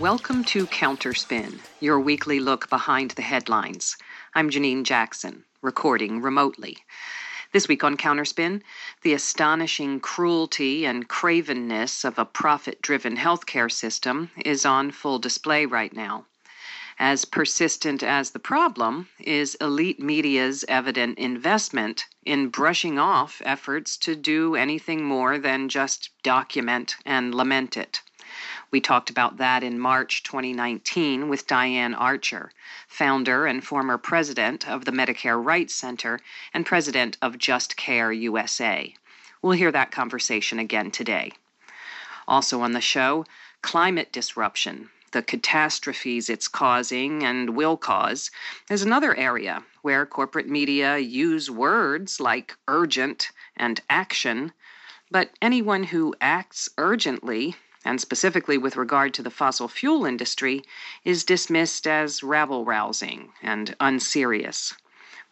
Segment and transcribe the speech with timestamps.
[0.00, 3.98] Welcome to Counterspin, your weekly look behind the headlines.
[4.34, 6.78] I'm Janine Jackson, recording remotely.
[7.52, 8.62] This week on Counterspin,
[9.02, 15.66] the astonishing cruelty and cravenness of a profit driven healthcare system is on full display
[15.66, 16.24] right now.
[16.98, 24.16] As persistent as the problem is elite media's evident investment in brushing off efforts to
[24.16, 28.00] do anything more than just document and lament it.
[28.72, 32.52] We talked about that in March 2019 with Diane Archer,
[32.86, 36.20] founder and former president of the Medicare Rights Center
[36.54, 38.94] and president of Just Care USA.
[39.42, 41.32] We'll hear that conversation again today.
[42.28, 43.24] Also on the show,
[43.60, 48.30] climate disruption, the catastrophes it's causing and will cause,
[48.70, 54.52] is another area where corporate media use words like urgent and action,
[55.10, 60.62] but anyone who acts urgently and specifically with regard to the fossil fuel industry,
[61.04, 64.74] is dismissed as rabble rousing and unserious.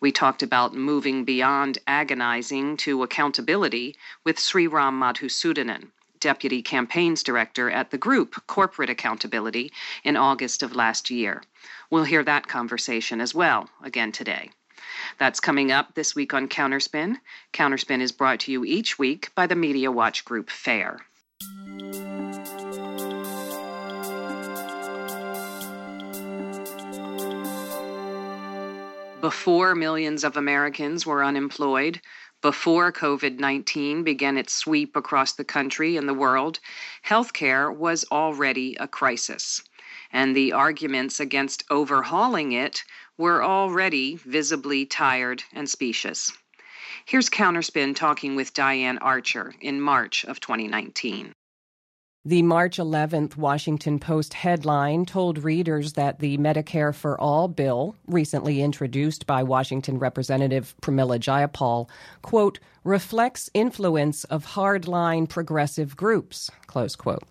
[0.01, 7.91] We talked about moving beyond agonizing to accountability with Sriram Madhusudanan, Deputy Campaigns Director at
[7.91, 9.73] the group Corporate Accountability
[10.05, 11.43] in August of last year.
[11.91, 14.51] We'll hear that conversation as well again today.
[15.19, 17.17] That's coming up this week on Counterspin.
[17.53, 21.08] Counterspin is brought to you each week by the Media Watch Group FAIR.
[29.29, 32.01] Before millions of Americans were unemployed,
[32.41, 36.61] before COVID 19 began its sweep across the country and the world,
[37.05, 39.63] healthcare was already a crisis.
[40.11, 42.85] And the arguments against overhauling it
[43.19, 46.33] were already visibly tired and specious.
[47.05, 51.35] Here's Counterspin talking with Diane Archer in March of 2019.
[52.25, 58.61] The March 11th Washington Post headline told readers that the Medicare for All bill, recently
[58.61, 61.89] introduced by Washington Representative Pramila Jayapal,
[62.23, 67.23] quote, reflects influence of hardline progressive groups, close quote.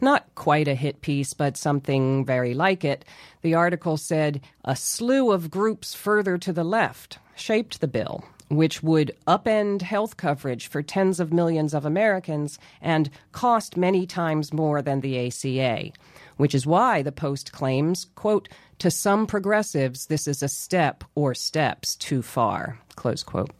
[0.00, 3.04] Not quite a hit piece, but something very like it.
[3.42, 8.82] The article said a slew of groups further to the left shaped the bill, which
[8.82, 14.82] would upend health coverage for tens of millions of Americans and cost many times more
[14.82, 15.90] than the ACA,
[16.36, 18.48] which is why the Post claims, quote,
[18.78, 23.50] to some progressives, this is a step or steps too far, close quote.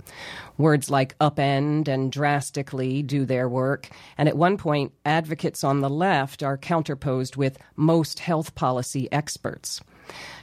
[0.58, 5.88] Words like upend and drastically do their work, and at one point, advocates on the
[5.88, 9.80] left are counterposed with most health policy experts.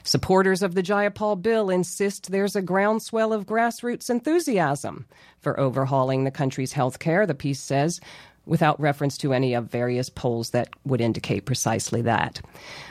[0.02, 5.06] Supporters of the Jayapal bill insist there's a groundswell of grassroots enthusiasm
[5.40, 8.00] for overhauling the country's health care, the piece says,
[8.46, 12.40] without reference to any of various polls that would indicate precisely that.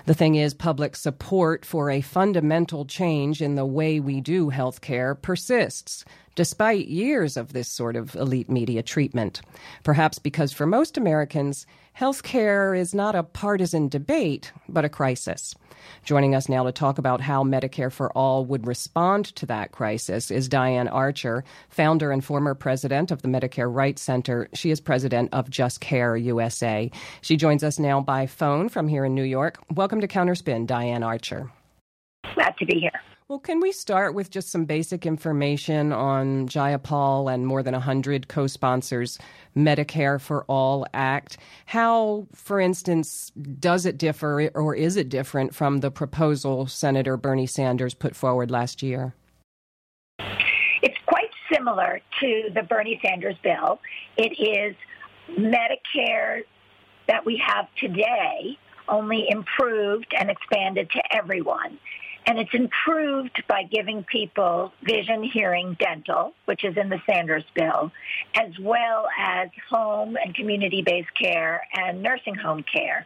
[0.06, 5.20] The thing is, public support for a fundamental change in the way we do healthcare
[5.22, 6.06] persists,
[6.36, 9.42] despite years of this sort of elite media treatment.
[9.84, 11.66] Perhaps because for most Americans,
[11.98, 15.56] healthcare is not a partisan debate, but a crisis.
[16.04, 20.32] Joining us now to talk about how Medicare for All would respond to that crisis
[20.32, 24.50] is Diane Archer, founder and former president of the Medicare Rights Center.
[24.54, 26.90] She is president of Just Care USA.
[27.22, 29.60] She joins us now by phone from here in New York.
[29.74, 31.52] Welcome to Counterspin, Diane Archer.
[32.36, 33.13] Glad to be here.
[33.34, 38.28] Well, can we start with just some basic information on Jayapal and more than 100
[38.28, 39.18] co sponsors'
[39.58, 41.40] Medicare for All Act?
[41.66, 47.48] How, for instance, does it differ or is it different from the proposal Senator Bernie
[47.48, 49.16] Sanders put forward last year?
[50.84, 53.80] It's quite similar to the Bernie Sanders bill.
[54.16, 54.76] It is
[55.36, 56.42] Medicare
[57.08, 61.80] that we have today, only improved and expanded to everyone.
[62.26, 67.92] And it's improved by giving people vision, hearing, dental, which is in the Sanders bill,
[68.36, 73.06] as well as home and community-based care and nursing home care,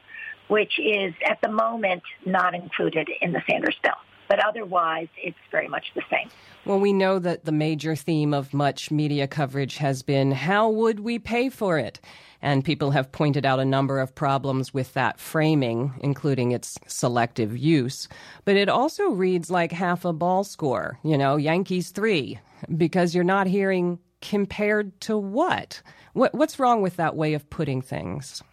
[0.49, 3.93] which is at the moment not included in the Sanders bill.
[4.29, 6.29] But otherwise, it's very much the same.
[6.65, 10.99] Well, we know that the major theme of much media coverage has been how would
[10.99, 12.01] we pay for it?
[12.41, 17.57] And people have pointed out a number of problems with that framing, including its selective
[17.57, 18.07] use.
[18.45, 22.39] But it also reads like half a ball score, you know, Yankees three,
[22.75, 25.81] because you're not hearing compared to what?
[26.17, 28.43] what what's wrong with that way of putting things?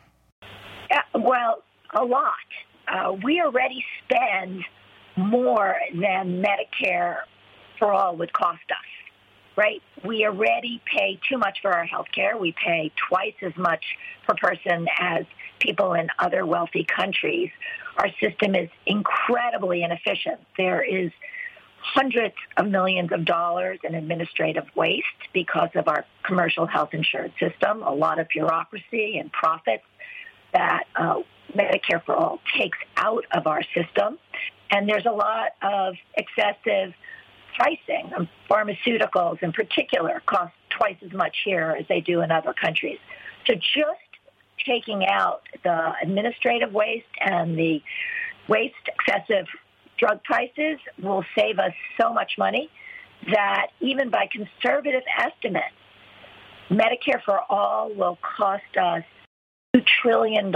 [0.43, 1.63] Uh, well,
[1.95, 2.35] a lot.
[2.87, 4.63] Uh, we already spend
[5.17, 7.17] more than Medicare
[7.79, 8.94] for all would cost us
[9.57, 9.83] right?
[10.05, 12.37] We already pay too much for our health care.
[12.37, 13.85] We pay twice as much
[14.27, 15.25] per person as
[15.61, 17.51] people in other wealthy countries.
[17.97, 20.41] Our system is incredibly inefficient.
[20.57, 21.13] There is
[21.79, 27.83] hundreds of millions of dollars in administrative waste because of our commercial health insurance system,
[27.83, 29.85] a lot of bureaucracy and profits
[30.53, 31.21] that uh,
[31.55, 34.19] Medicare for All takes out of our system.
[34.71, 36.95] And there's a lot of excessive
[37.55, 38.29] pricing.
[38.51, 42.99] Pharmaceuticals in particular cost twice as much here as they do in other countries.
[43.47, 44.01] So just
[44.67, 47.83] taking out the administrative waste and the
[48.49, 49.47] waste excessive
[49.99, 52.71] drug prices will save us so much money
[53.33, 55.75] that even by conservative estimates,
[56.71, 59.05] Medicare for All will cost us
[59.77, 60.53] $2 trillion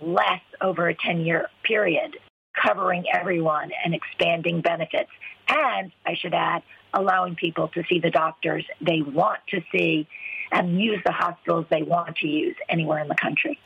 [0.00, 2.18] less over a 10-year period,
[2.60, 5.10] covering everyone and expanding benefits.
[5.48, 6.62] And, I should add,
[6.94, 10.08] allowing people to see the doctors they want to see
[10.52, 13.58] and use the hospitals they want to use anywhere in the country.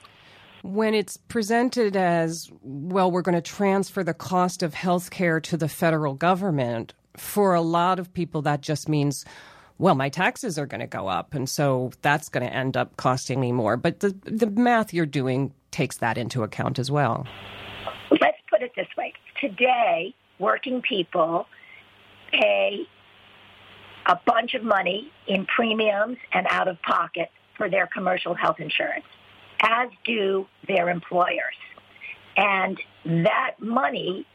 [0.63, 5.57] When it's presented as, well, we're going to transfer the cost of health care to
[5.57, 9.25] the federal government, for a lot of people, that just means,
[9.79, 11.35] well, my taxes are going to go up.
[11.35, 13.77] And so that's going to end up costing me more.
[13.77, 17.27] But the, the math you're doing takes that into account as well.
[18.11, 19.13] Let's put it this way.
[19.41, 21.47] Today, working people
[22.33, 22.87] pay
[24.07, 29.05] a bunch of money in premiums and out of pocket for their commercial health insurance
[29.63, 31.55] as do their employers.
[32.37, 34.27] And that money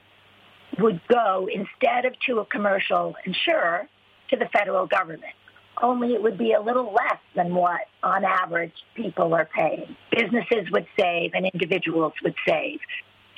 [0.79, 3.87] would go instead of to a commercial insurer
[4.29, 5.33] to the federal government.
[5.81, 9.95] Only it would be a little less than what on average people are paying.
[10.11, 12.79] Businesses would save and individuals would save.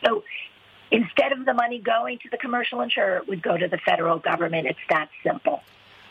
[0.05, 0.23] So
[0.91, 4.19] instead of the money going to the commercial insurer, it would go to the federal
[4.19, 4.67] government.
[4.67, 5.61] It's that simple.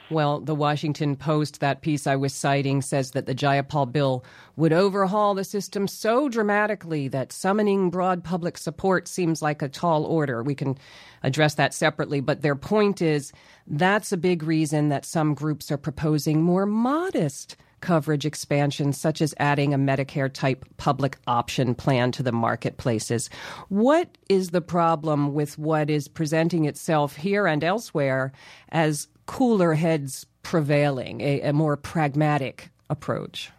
[0.08, 4.24] Well, the Washington Post, that piece I was citing, says that the Jayapal bill
[4.54, 10.04] would overhaul the system so dramatically that summoning broad public support seems like a tall
[10.04, 10.44] order.
[10.44, 10.78] We can
[11.24, 13.32] address that separately, but their point is
[13.66, 19.34] that's a big reason that some groups are proposing more modest coverage expansions, such as
[19.38, 23.30] adding a Medicare type public option plan to the marketplaces.
[23.68, 28.32] What is the problem with what is presenting itself here and elsewhere
[28.70, 33.50] as cooler heads prevailing, a, a more pragmatic approach?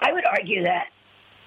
[0.00, 0.86] I would argue that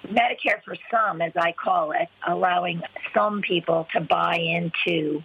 [0.06, 2.80] Medicare for some, as I call it, allowing
[3.14, 5.22] some people to buy into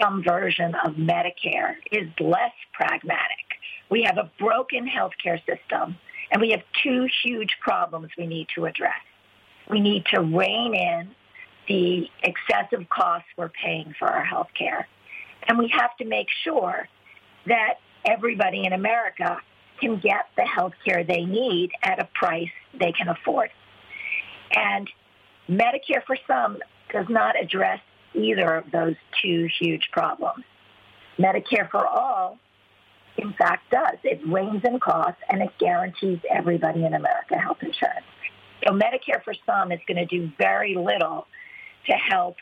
[0.00, 3.51] some version of Medicare is less pragmatic.
[3.92, 5.98] We have a broken healthcare system,
[6.30, 9.02] and we have two huge problems we need to address.
[9.68, 11.10] We need to rein in
[11.68, 14.84] the excessive costs we're paying for our healthcare,
[15.46, 16.88] and we have to make sure
[17.46, 19.36] that everybody in America
[19.78, 23.50] can get the healthcare they need at a price they can afford.
[24.56, 24.88] And
[25.50, 26.56] Medicare for some
[26.90, 27.80] does not address
[28.14, 30.44] either of those two huge problems.
[31.18, 32.38] Medicare for all,
[33.18, 33.98] in fact, does.
[34.04, 38.06] It reins in costs and it guarantees everybody in America health insurance.
[38.64, 41.26] So Medicare for some is going to do very little
[41.86, 42.36] to help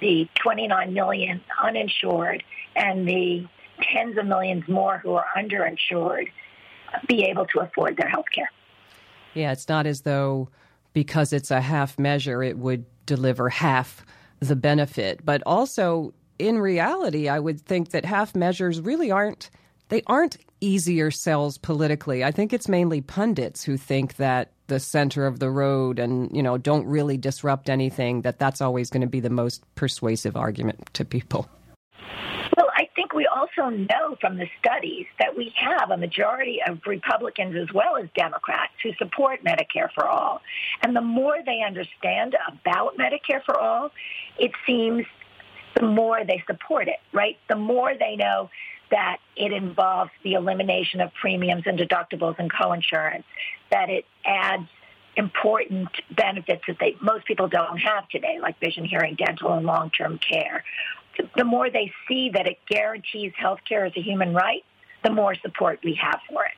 [0.00, 2.42] the 29 million uninsured
[2.76, 3.46] and the
[3.92, 6.28] tens of millions more who are underinsured
[7.08, 8.50] be able to afford their health care.
[9.34, 10.48] Yeah, it's not as though
[10.92, 14.04] because it's a half measure, it would deliver half
[14.40, 15.24] the benefit.
[15.24, 19.50] But also, in reality, I would think that half measures really aren't
[19.92, 22.24] they aren't easier sells politically.
[22.24, 26.42] I think it's mainly pundits who think that the center of the road and you
[26.42, 30.88] know don't really disrupt anything that that's always going to be the most persuasive argument
[30.94, 31.46] to people
[32.56, 36.78] Well, I think we also know from the studies that we have a majority of
[36.86, 40.40] Republicans as well as Democrats who support Medicare for all.
[40.82, 43.90] And the more they understand about Medicare for all,
[44.38, 45.04] it seems
[45.78, 47.36] the more they support it, right?
[47.48, 48.48] The more they know
[48.92, 53.24] that it involves the elimination of premiums and deductibles and coinsurance,
[53.70, 54.68] that it adds
[55.16, 60.18] important benefits that they, most people don't have today, like vision, hearing, dental, and long-term
[60.18, 60.62] care,
[61.36, 64.64] the more they see that it guarantees health care as a human right,
[65.02, 66.52] the more support we have for it.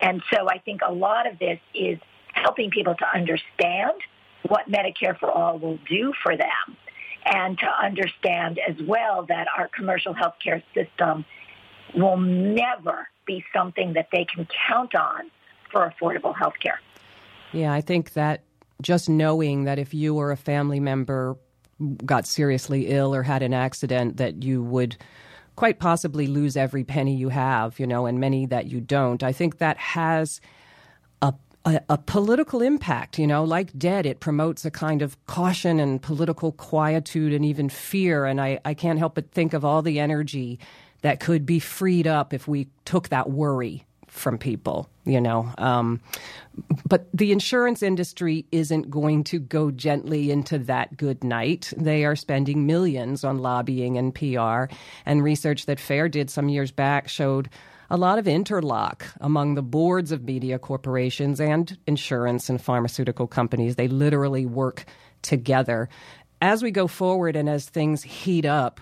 [0.00, 1.98] And so I think a lot of this is
[2.32, 4.00] helping people to understand
[4.48, 6.76] what Medicare for All will do for them
[7.24, 11.24] and to understand as well that our commercial health care system
[11.94, 15.30] will never be something that they can count on
[15.70, 16.80] for affordable health care.
[17.52, 18.42] Yeah, I think that
[18.82, 21.36] just knowing that if you or a family member
[22.04, 24.96] got seriously ill or had an accident that you would
[25.56, 29.22] quite possibly lose every penny you have, you know, and many that you don't.
[29.22, 30.40] I think that has
[31.20, 33.18] a, a, a, political impact.
[33.18, 37.68] You know, like debt, it promotes a kind of caution and political quietude and even
[37.68, 38.24] fear.
[38.24, 40.60] And I, I can't help but think of all the energy
[41.02, 45.52] that could be freed up if we took that worry from people, you know.
[45.58, 46.00] Um,
[46.86, 51.72] but the insurance industry isn't going to go gently into that good night.
[51.76, 54.72] They are spending millions on lobbying and PR.
[55.06, 57.48] And research that FAIR did some years back showed
[57.90, 63.76] a lot of interlock among the boards of media corporations and insurance and pharmaceutical companies.
[63.76, 64.84] They literally work
[65.22, 65.88] together.
[66.40, 68.80] As we go forward and as things heat up,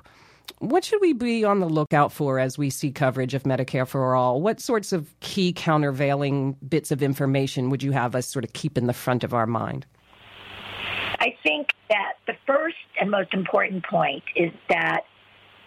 [0.58, 4.14] what should we be on the lookout for as we see coverage of Medicare for
[4.14, 4.40] All?
[4.40, 8.78] What sorts of key countervailing bits of information would you have us sort of keep
[8.78, 9.86] in the front of our mind?
[11.18, 15.02] I think that the first and most important point is that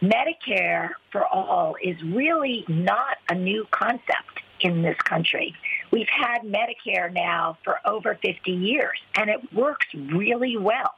[0.01, 5.53] Medicare for All is really not a new concept in this country.
[5.91, 10.95] We've had Medicare now for over 50 years, and it works really well.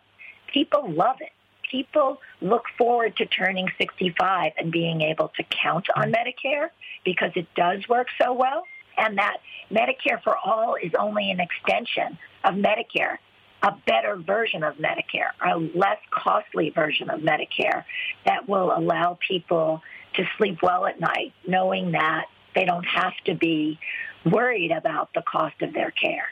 [0.53, 1.31] People love it
[1.71, 6.13] people look forward to turning 65 and being able to count on mm-hmm.
[6.13, 6.69] Medicare
[7.05, 8.63] because it does work so well
[8.97, 9.37] and that
[9.71, 13.17] Medicare for all is only an extension of Medicare,
[13.63, 17.85] a better version of Medicare, a less costly version of Medicare
[18.25, 19.81] that will allow people
[20.15, 23.79] to sleep well at night knowing that they don't have to be
[24.25, 26.25] worried about the cost of their care.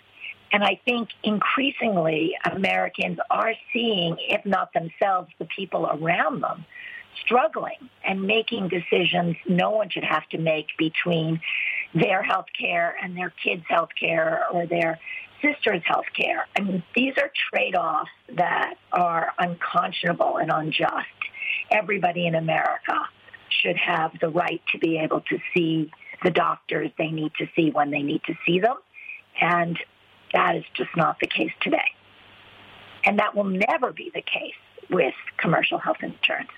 [0.51, 6.65] And I think increasingly Americans are seeing, if not themselves, the people around them
[7.23, 11.41] struggling and making decisions no one should have to make between
[11.93, 14.99] their health care and their kids' health care or their
[15.41, 16.47] sister's health care.
[16.55, 21.07] I mean, these are trade-offs that are unconscionable and unjust.
[21.71, 22.95] Everybody in America
[23.61, 25.91] should have the right to be able to see
[26.23, 28.75] the doctors they need to see when they need to see them.
[29.39, 29.77] And
[30.33, 31.91] that is just not the case today.
[33.05, 34.53] And that will never be the case
[34.89, 36.49] with commercial health insurance.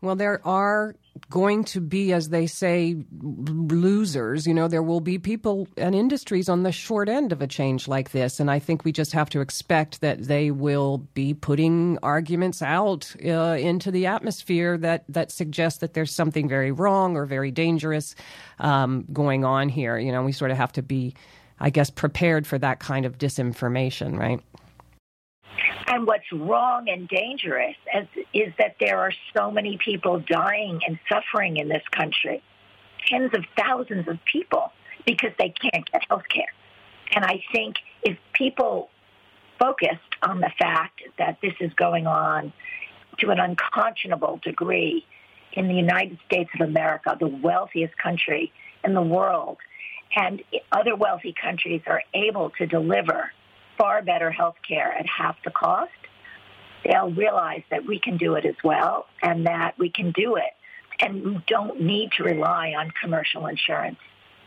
[0.00, 0.96] Well, there are
[1.30, 4.48] going to be, as they say, losers.
[4.48, 7.86] You know, there will be people and industries on the short end of a change
[7.86, 8.40] like this.
[8.40, 13.14] And I think we just have to expect that they will be putting arguments out
[13.24, 18.16] uh, into the atmosphere that, that suggest that there's something very wrong or very dangerous
[18.58, 19.98] um, going on here.
[19.98, 21.14] You know, we sort of have to be
[21.62, 24.40] I guess, prepared for that kind of disinformation, right?
[25.86, 30.98] And what's wrong and dangerous is, is that there are so many people dying and
[31.08, 32.42] suffering in this country,
[33.08, 34.72] tens of thousands of people,
[35.06, 36.52] because they can't get health care.
[37.14, 38.88] And I think if people
[39.60, 42.52] focused on the fact that this is going on
[43.20, 45.06] to an unconscionable degree
[45.52, 48.52] in the United States of America, the wealthiest country
[48.82, 49.58] in the world,
[50.14, 53.32] and other wealthy countries are able to deliver
[53.78, 55.90] far better health care at half the cost,
[56.84, 60.52] they'll realize that we can do it as well and that we can do it.
[61.00, 63.98] And we don't need to rely on commercial insurance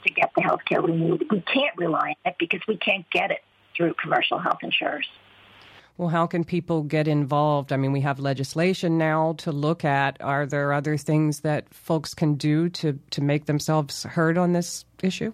[0.05, 1.25] to get the health care we need.
[1.31, 3.39] We can't rely on it because we can't get it
[3.75, 5.07] through commercial health insurers.
[5.97, 7.71] Well, how can people get involved?
[7.71, 10.17] I mean, we have legislation now to look at.
[10.21, 14.83] Are there other things that folks can do to, to make themselves heard on this
[15.01, 15.33] issue?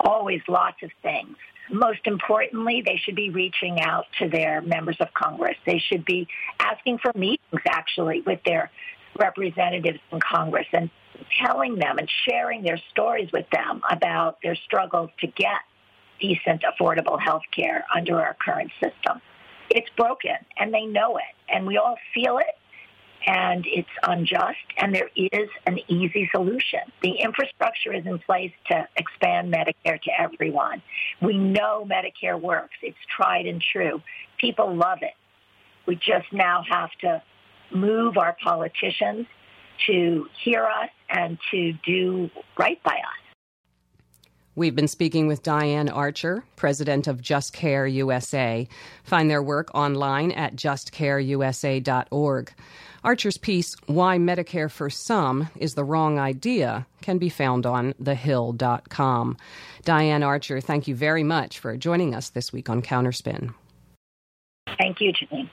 [0.00, 1.36] Always lots of things.
[1.70, 5.56] Most importantly, they should be reaching out to their members of Congress.
[5.64, 6.26] They should be
[6.58, 8.70] asking for meetings, actually, with their
[9.18, 10.90] representatives in Congress and
[11.44, 15.60] telling them and sharing their stories with them about their struggles to get
[16.20, 19.20] decent, affordable health care under our current system.
[19.70, 22.58] It's broken, and they know it, and we all feel it,
[23.26, 26.80] and it's unjust, and there is an easy solution.
[27.02, 30.82] The infrastructure is in place to expand Medicare to everyone.
[31.20, 32.74] We know Medicare works.
[32.82, 34.00] It's tried and true.
[34.38, 35.14] People love it.
[35.86, 37.22] We just now have to
[37.74, 39.26] move our politicians
[39.86, 43.20] to hear us and to do right by us.
[44.56, 48.68] We've been speaking with Diane Archer, president of Just Care USA.
[49.04, 52.52] Find their work online at justcareusa.org.
[53.02, 59.36] Archer's piece, Why Medicare for Some is the Wrong Idea, can be found on thehill.com.
[59.84, 63.54] Diane Archer, thank you very much for joining us this week on Counterspin.
[64.78, 65.48] Thank you, Janine.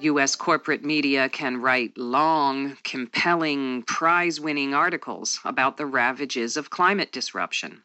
[0.00, 0.36] U.S.
[0.36, 7.82] corporate media can write long, compelling, prize winning articles about the ravages of climate disruption.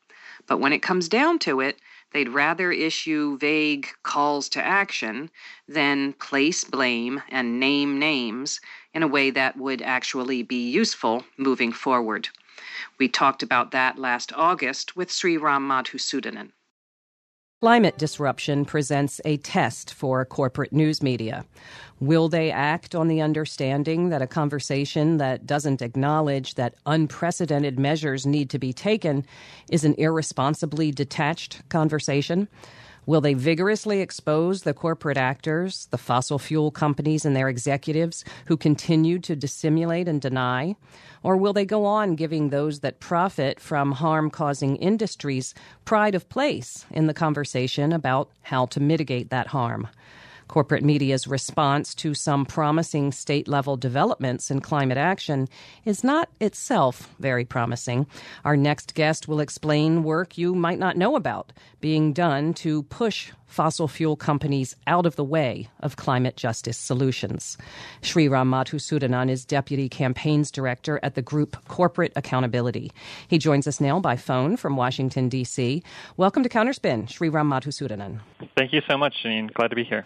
[0.51, 1.79] But when it comes down to it,
[2.12, 5.31] They'd rather issue vague calls to action
[5.67, 8.60] than place blame and name names
[8.93, 12.27] in a way that would actually be useful moving forward.
[12.98, 16.51] We talked about that last August with Sri Ram Madhusudanan.
[17.62, 21.46] Climate disruption presents a test for corporate news media.
[22.00, 28.25] Will they act on the understanding that a conversation that doesn't acknowledge that unprecedented measures
[28.25, 29.24] need to be taken
[29.70, 32.48] is an irresponsibly detached conversation?
[33.05, 38.55] Will they vigorously expose the corporate actors, the fossil fuel companies and their executives who
[38.55, 40.75] continue to dissimulate and deny?
[41.24, 46.29] Or will they go on giving those that profit from harm causing industries pride of
[46.29, 49.88] place in the conversation about how to mitigate that harm?
[50.51, 55.48] Corporate media's response to some promising state level developments in climate action
[55.86, 58.05] is not itself very promising.
[58.43, 63.31] Our next guest will explain work you might not know about being done to push
[63.46, 67.58] fossil fuel companies out of the way of climate justice solutions.
[68.01, 72.91] Sri Ram Madhusudanan is Deputy Campaigns Director at the group Corporate Accountability.
[73.25, 75.81] He joins us now by phone from Washington, D.C.
[76.17, 78.20] Welcome to Counterspin, Sri Ram Madhusudanan.
[78.58, 79.53] Thank you so much, Janine.
[79.53, 80.03] Glad to be here.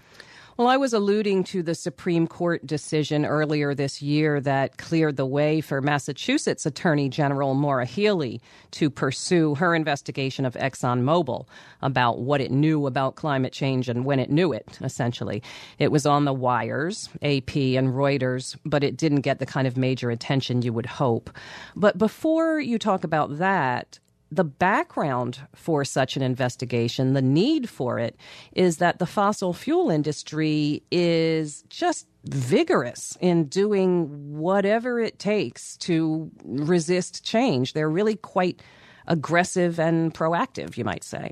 [0.57, 5.25] Well, I was alluding to the Supreme Court decision earlier this year that cleared the
[5.25, 8.39] way for Massachusetts Attorney General Maura Healey
[8.71, 11.45] to pursue her investigation of ExxonMobil
[11.81, 15.43] about what it knew about climate change and when it knew it, essentially.
[15.77, 19.75] It was on the wires, AP and Reuters, but it didn't get the kind of
[19.75, 21.29] major attention you would hope.
[21.75, 24.00] But before you talk about that,
[24.36, 28.15] the background for such an investigation, the need for it,
[28.54, 36.30] is that the fossil fuel industry is just vigorous in doing whatever it takes to
[36.44, 37.74] resist change.
[37.74, 38.62] They're really quite
[39.08, 41.32] aggressive and proactive, you might say.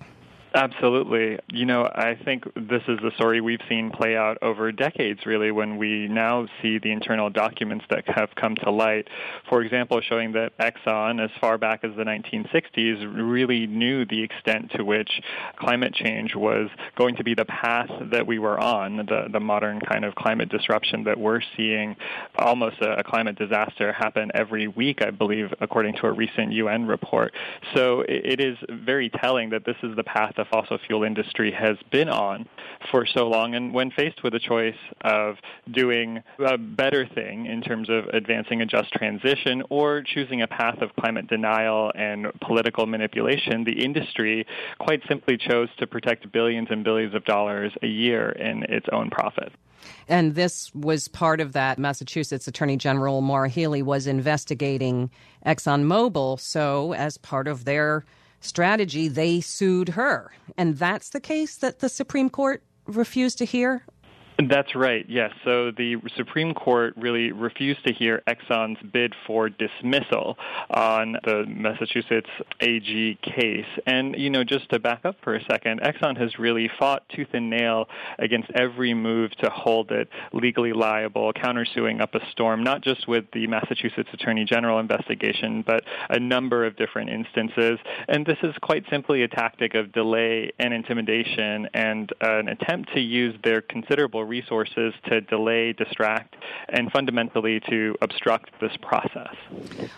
[0.56, 1.39] Absolutely.
[1.52, 5.52] You know, I think this is the story we've seen play out over decades, really,
[5.52, 9.08] when we now see the internal documents that have come to light.
[9.50, 14.72] For example, showing that Exxon, as far back as the 1960s, really knew the extent
[14.76, 15.10] to which
[15.56, 19.80] climate change was going to be the path that we were on, the, the modern
[19.80, 21.96] kind of climate disruption that we're seeing,
[22.38, 26.86] almost a, a climate disaster happen every week, I believe, according to a recent UN
[26.86, 27.34] report.
[27.74, 31.51] So it, it is very telling that this is the path the fossil fuel industry
[31.51, 32.47] has been on
[32.91, 33.56] for so long.
[33.56, 35.36] And when faced with a choice of
[35.71, 40.82] doing a better thing in terms of advancing a just transition or choosing a path
[40.82, 44.45] of climate denial and political manipulation, the industry
[44.79, 49.10] quite simply chose to protect billions and billions of dollars a year in its own
[49.10, 49.51] profit.
[50.08, 51.77] And this was part of that.
[51.77, 55.10] Massachusetts Attorney General Maura Healey was investigating
[55.45, 56.39] ExxonMobil.
[56.39, 58.06] So, as part of their
[58.45, 60.32] strategy, they sued her.
[60.58, 63.86] And that's the case that the Supreme Court refused to hear
[64.50, 65.32] that's right, yes.
[65.43, 70.38] So the Supreme Court really refused to hear Exxon's bid for dismissal
[70.69, 73.65] on the Massachusetts AG case.
[73.86, 77.30] And, you know, just to back up for a second, Exxon has really fought tooth
[77.34, 82.82] and nail against every move to hold it legally liable, countersuing up a storm, not
[82.82, 87.80] just with the Massachusetts Attorney General investigation, but a number of different instances.
[88.08, 93.00] And this is quite simply a tactic of delay and intimidation and an attempt to
[93.00, 96.36] use their considerable resources to delay, distract,
[96.70, 99.36] and fundamentally to obstruct this process.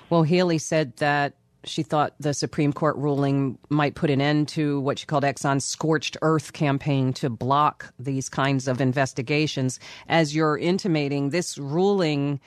[0.10, 1.34] Well, Healey said that
[1.64, 5.66] she thought the Supreme Court ruling might put an end to what she called Exxon's
[5.66, 9.80] scorched earth campaign to block these kinds of investigations.
[10.08, 12.40] As you're intimating, this ruling.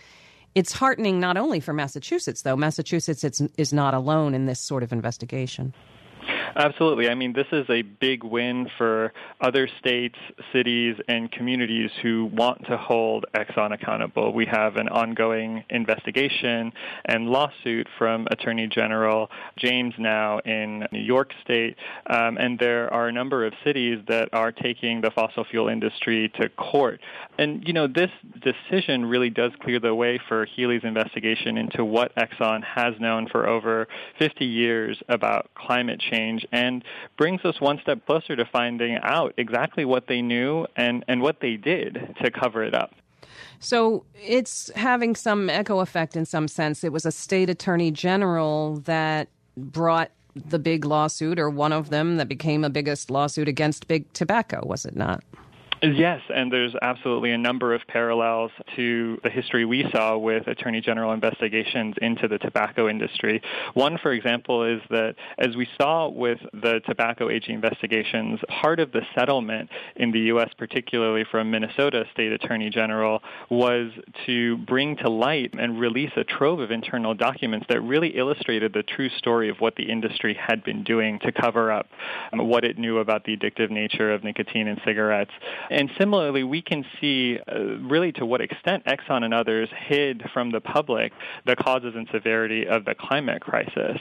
[0.55, 2.57] It's heartening not only for Massachusetts, though.
[2.57, 3.23] Massachusetts
[3.57, 5.75] is not alone in this sort of investigation.
[6.57, 7.09] Absolutely.
[7.09, 10.17] I mean, this is a big win for other states,
[10.53, 14.33] cities, and communities who want to hold Exxon accountable.
[14.33, 16.73] We have an ongoing investigation
[17.05, 21.77] and lawsuit from Attorney General James now in New York State,
[22.09, 26.31] um, and there are a number of cities that are taking the fossil fuel industry
[26.41, 27.01] to court.
[27.39, 32.15] And, you know, this decision really does clear the way for Healey's investigation into what
[32.17, 36.85] Exxon has known for over 50 years about climate change and
[37.17, 41.41] brings us one step closer to finding out exactly what they knew and, and what
[41.41, 42.95] they did to cover it up.
[43.61, 46.85] So it's having some echo effect in some sense.
[46.85, 52.17] It was a state attorney general that brought the big lawsuit, or one of them
[52.17, 55.25] that became a biggest lawsuit against big tobacco, was it not?
[55.83, 60.81] Yes, and there's absolutely a number of parallels to the history we saw with Attorney
[60.81, 63.41] General investigations into the tobacco industry.
[63.75, 68.91] One, for example, is that as we saw with the tobacco AG investigations, part of
[68.91, 73.93] the settlement in the U.S., particularly from Minnesota State Attorney General, was
[74.27, 78.83] to bring to light and release a trove of internal documents that really illustrated the
[78.83, 81.87] true story of what the industry had been doing to cover up
[82.33, 85.31] what it knew about the addictive nature of nicotine in cigarettes.
[85.71, 90.51] And similarly, we can see uh, really to what extent Exxon and others hid from
[90.51, 91.13] the public
[91.47, 93.99] the causes and severity of the climate crisis.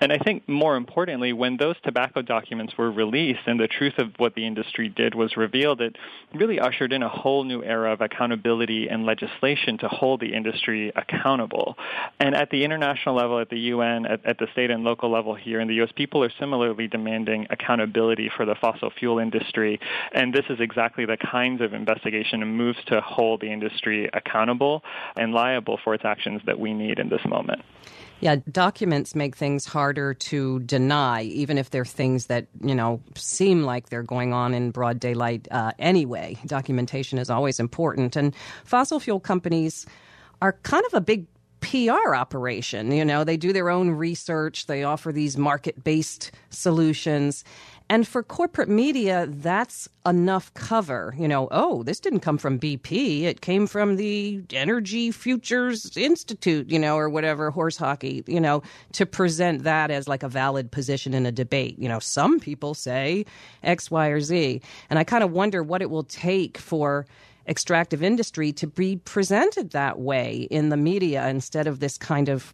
[0.00, 4.12] And I think more importantly, when those tobacco documents were released and the truth of
[4.18, 5.96] what the industry did was revealed, it
[6.34, 10.92] really ushered in a whole new era of accountability and legislation to hold the industry
[10.96, 11.76] accountable.
[12.20, 15.34] And at the international level, at the UN, at, at the state and local level
[15.34, 19.80] here in the U.S., people are similarly demanding accountability for the fossil fuel industry.
[20.12, 24.82] And this is exactly the kinds of investigation and moves to hold the industry accountable
[25.16, 27.62] and liable for its actions that we need in this moment.
[28.20, 33.64] Yeah, documents make things harder to deny, even if they're things that, you know, seem
[33.64, 36.38] like they're going on in broad daylight uh, anyway.
[36.46, 38.16] Documentation is always important.
[38.16, 39.84] And fossil fuel companies
[40.40, 41.26] are kind of a big
[41.60, 42.92] PR operation.
[42.92, 47.44] You know, they do their own research, they offer these market based solutions.
[47.88, 51.14] And for corporate media, that's enough cover.
[51.16, 53.22] You know, oh, this didn't come from BP.
[53.22, 58.62] It came from the Energy Futures Institute, you know, or whatever, horse hockey, you know,
[58.92, 61.78] to present that as like a valid position in a debate.
[61.78, 63.24] You know, some people say
[63.62, 64.60] X, Y, or Z.
[64.90, 67.06] And I kind of wonder what it will take for
[67.48, 72.52] extractive industry to be presented that way in the media instead of this kind of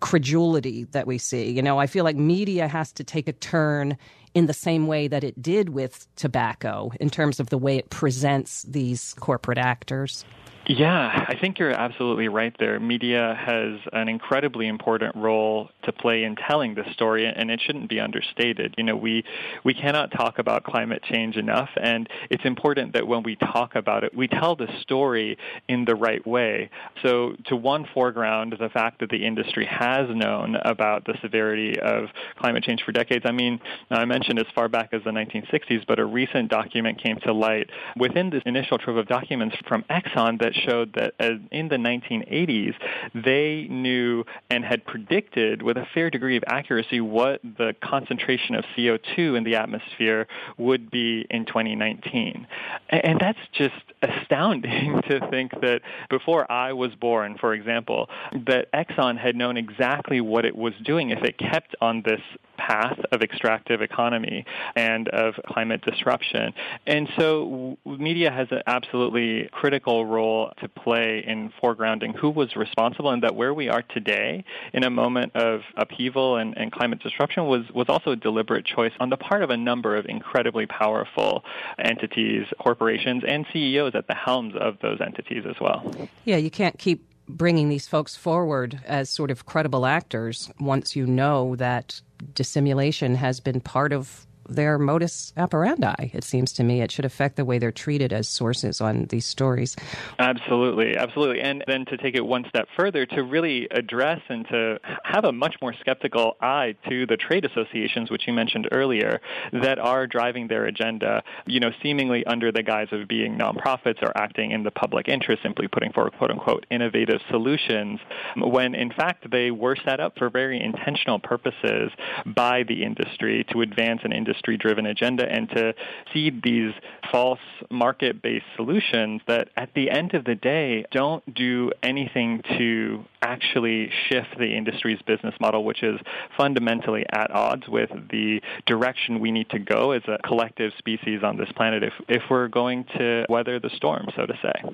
[0.00, 1.50] credulity that we see.
[1.50, 3.96] You know, I feel like media has to take a turn
[4.34, 7.90] in the same way that it did with tobacco in terms of the way it
[7.90, 10.24] presents these corporate actors.
[10.72, 12.78] Yeah, I think you're absolutely right there.
[12.78, 17.88] Media has an incredibly important role to play in telling this story, and it shouldn't
[17.88, 18.76] be understated.
[18.78, 19.24] You know, we
[19.64, 24.04] we cannot talk about climate change enough, and it's important that when we talk about
[24.04, 26.70] it, we tell the story in the right way.
[27.02, 32.10] So, to one foreground, the fact that the industry has known about the severity of
[32.38, 33.24] climate change for decades.
[33.26, 33.58] I mean,
[33.90, 37.70] I mentioned as far back as the 1960s, but a recent document came to light
[37.96, 42.74] within this initial trove of documents from Exxon that showed that uh, in the 1980s,
[43.14, 48.64] they knew and had predicted with a fair degree of accuracy what the concentration of
[48.76, 50.26] CO2 in the atmosphere
[50.58, 52.46] would be in 2019.
[52.90, 58.08] And that's just astounding to think that before I was born, for example,
[58.46, 62.20] that Exxon had known exactly what it was doing if it kept on this
[62.56, 64.44] path of extractive economy
[64.76, 66.52] and of climate disruption.
[66.86, 73.10] And so media has an absolutely critical role to play in foregrounding who was responsible
[73.10, 77.46] and that where we are today in a moment of upheaval and, and climate disruption
[77.46, 81.44] was, was also a deliberate choice on the part of a number of incredibly powerful
[81.78, 85.94] entities, corporations, and CEOs at the helms of those entities as well.
[86.24, 91.06] Yeah, you can't keep bringing these folks forward as sort of credible actors once you
[91.06, 92.00] know that
[92.34, 96.10] dissimulation has been part of their modus operandi.
[96.12, 99.24] It seems to me it should affect the way they're treated as sources on these
[99.24, 99.76] stories.
[100.18, 101.40] Absolutely, absolutely.
[101.40, 105.32] And then to take it one step further, to really address and to have a
[105.32, 109.20] much more skeptical eye to the trade associations, which you mentioned earlier,
[109.52, 114.12] that are driving their agenda, you know, seemingly under the guise of being nonprofits or
[114.16, 118.00] acting in the public interest, simply putting forward quote unquote innovative solutions,
[118.36, 121.92] when in fact they were set up for very intentional purposes
[122.26, 125.74] by the industry to advance an industry industry driven agenda and to
[126.12, 126.72] seed these
[127.12, 127.38] false
[127.70, 133.90] market based solutions that at the end of the day don't do anything to actually
[134.08, 136.00] shift the industry's business model, which is
[136.36, 141.36] fundamentally at odds with the direction we need to go as a collective species on
[141.36, 144.70] this planet if, if we're going to weather the storm, so to say.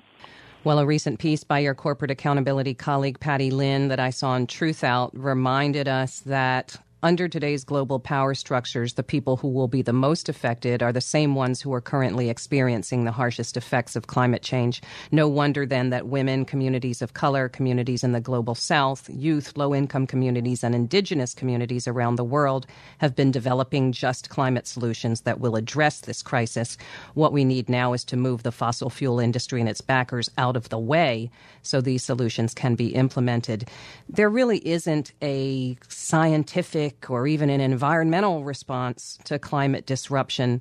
[0.62, 4.46] Well, a recent piece by your corporate accountability colleague, Patti Lynn, that I saw on
[4.46, 9.92] Truthout reminded us that under today's global power structures, the people who will be the
[9.92, 14.42] most affected are the same ones who are currently experiencing the harshest effects of climate
[14.42, 14.82] change.
[15.12, 19.72] No wonder then that women, communities of color, communities in the global south, youth, low
[19.72, 22.66] income communities, and indigenous communities around the world
[22.98, 26.76] have been developing just climate solutions that will address this crisis.
[27.14, 30.56] What we need now is to move the fossil fuel industry and its backers out
[30.56, 31.30] of the way
[31.62, 33.68] so these solutions can be implemented.
[34.08, 40.60] There really isn't a scientific or even an environmental response to climate disruption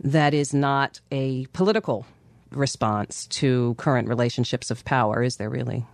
[0.00, 2.06] that is not a political
[2.50, 5.86] response to current relationships of power, is there really?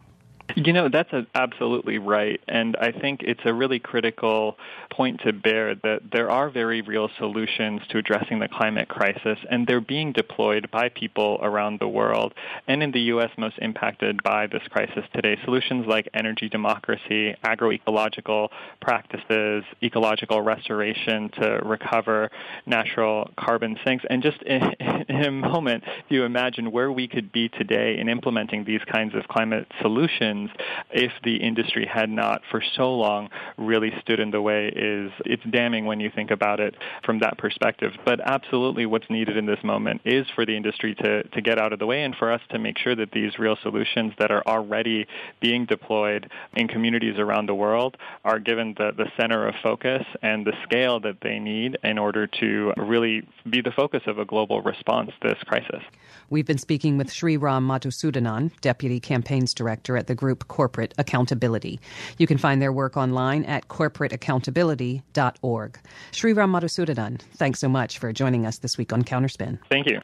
[0.58, 2.40] You know, that's a, absolutely right.
[2.48, 4.56] And I think it's a really critical
[4.90, 9.68] point to bear that there are very real solutions to addressing the climate crisis, and
[9.68, 12.34] they're being deployed by people around the world,
[12.66, 13.30] and in the U.S.
[13.38, 15.36] most impacted by this crisis today.
[15.44, 18.48] Solutions like energy democracy, agroecological
[18.80, 22.32] practices, ecological restoration to recover
[22.66, 24.04] natural carbon sinks.
[24.10, 24.62] And just in,
[25.08, 29.14] in a moment, if you imagine where we could be today in implementing these kinds
[29.14, 30.47] of climate solutions,
[30.90, 35.42] if the industry had not for so long really stood in the way is it's
[35.50, 37.92] damning when you think about it from that perspective.
[38.04, 41.72] But absolutely what's needed in this moment is for the industry to, to get out
[41.72, 44.42] of the way and for us to make sure that these real solutions that are
[44.46, 45.06] already
[45.40, 50.46] being deployed in communities around the world are given the, the center of focus and
[50.46, 54.60] the scale that they need in order to really be the focus of a global
[54.62, 55.82] response to this crisis.
[56.30, 61.80] We've been speaking with Sri Ram Madhusudanan, Deputy Campaigns Director at the group Corporate Accountability.
[62.18, 65.78] You can find their work online at corporateaccountability.org.
[66.12, 69.58] Sriram Madhusudanan, thanks so much for joining us this week on Counterspin.
[69.68, 70.00] Thank you.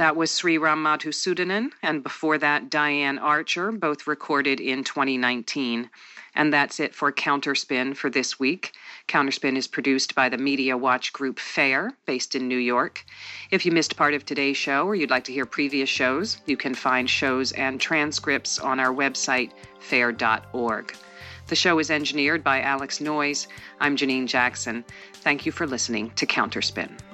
[0.00, 5.90] That was Sriram Madhusudanan, and before that, Diane Archer, both recorded in 2019.
[6.34, 8.72] And that's it for Counterspin for this week.
[9.08, 13.04] Counterspin is produced by the Media Watch Group FAIR, based in New York.
[13.50, 16.56] If you missed part of today's show or you'd like to hear previous shows, you
[16.56, 20.94] can find shows and transcripts on our website, fair.org.
[21.48, 23.48] The show is engineered by Alex Noyes.
[23.80, 24.84] I'm Janine Jackson.
[25.14, 27.09] Thank you for listening to Counterspin.